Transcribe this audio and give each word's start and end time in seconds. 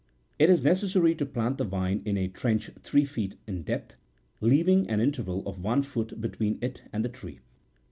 It 0.39 0.49
is 0.49 0.63
necessary 0.63 1.13
to 1.13 1.27
plant 1.27 1.59
the 1.59 1.63
vine 1.63 2.01
in 2.05 2.17
a 2.17 2.27
trench 2.27 2.71
three 2.81 3.05
feet 3.05 3.35
in 3.45 3.61
depth, 3.61 3.97
leaving 4.39 4.89
an 4.89 4.99
interval 4.99 5.47
of 5.47 5.61
one 5.63 5.83
foot 5.83 6.19
between 6.19 6.57
it 6.59 6.81
and 6.91 7.05
the 7.05 7.09
tree. 7.09 7.37